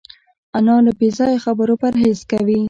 [0.57, 2.59] انا له بېځایه خبرو پرهېز کوي